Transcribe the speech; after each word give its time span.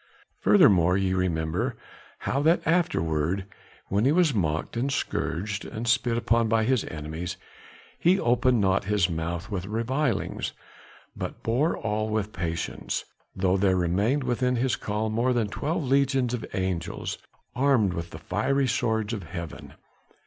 Furthermore, 0.39 0.97
ye 0.97 1.13
remember 1.13 1.77
how 2.21 2.41
that 2.41 2.63
afterward, 2.65 3.45
when 3.87 4.03
he 4.03 4.11
was 4.11 4.33
mocked 4.33 4.75
and 4.75 4.91
scourged 4.91 5.63
and 5.63 5.87
spit 5.87 6.17
upon 6.17 6.47
by 6.47 6.63
his 6.63 6.83
enemies, 6.85 7.37
he 7.99 8.19
opened 8.19 8.59
not 8.59 8.85
his 8.85 9.11
mouth 9.11 9.51
with 9.51 9.67
revilings, 9.67 10.53
but 11.15 11.43
bore 11.43 11.77
all 11.77 12.09
with 12.09 12.33
patience, 12.33 13.05
though 13.35 13.57
there 13.57 13.75
remained 13.77 14.23
within 14.23 14.55
his 14.55 14.75
call 14.75 15.11
more 15.11 15.33
than 15.33 15.49
twelve 15.49 15.83
legions 15.83 16.33
of 16.33 16.47
angels, 16.55 17.19
armed 17.55 17.93
with 17.93 18.09
the 18.09 18.17
fiery 18.17 18.67
swords 18.67 19.13
of 19.13 19.21
heaven. 19.21 19.75